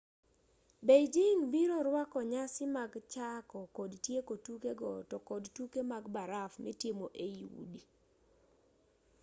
beijing 0.87 1.41
biro 1.53 1.77
rwako 1.87 2.19
nyasi 2.31 2.63
mag 2.75 2.91
chako 3.13 3.59
kod 3.77 3.91
tieko 4.05 4.33
tuke 4.45 4.71
go 4.79 4.91
to 5.09 5.17
kod 5.29 5.43
tuke 5.55 5.79
mag 5.91 6.03
baraf 6.15 6.51
mitimo 6.65 7.05
ei 7.25 7.39
udi 7.61 7.81